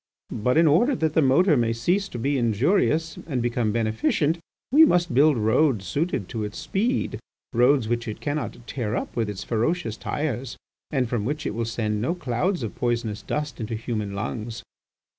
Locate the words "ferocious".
9.43-9.97